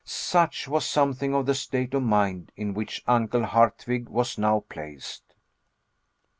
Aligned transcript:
Such 0.03 0.67
was 0.67 0.83
something 0.87 1.35
of 1.35 1.45
the 1.45 1.53
state 1.53 1.93
of 1.93 2.01
mind 2.01 2.51
in 2.55 2.73
which 2.73 3.03
Uncle 3.05 3.45
Hardwigg 3.45 4.09
was 4.09 4.35
now 4.35 4.61
placed. 4.61 5.35